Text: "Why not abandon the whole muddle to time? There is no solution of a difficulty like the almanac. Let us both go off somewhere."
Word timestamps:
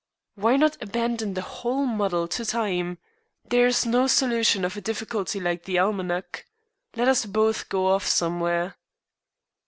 "Why 0.33 0.55
not 0.57 0.81
abandon 0.81 1.35
the 1.35 1.43
whole 1.43 1.85
muddle 1.85 2.27
to 2.29 2.43
time? 2.43 2.97
There 3.47 3.67
is 3.67 3.85
no 3.85 4.07
solution 4.07 4.65
of 4.65 4.75
a 4.75 4.81
difficulty 4.81 5.39
like 5.39 5.65
the 5.65 5.77
almanac. 5.77 6.47
Let 6.95 7.07
us 7.07 7.27
both 7.27 7.69
go 7.69 7.85
off 7.85 8.07
somewhere." 8.07 8.77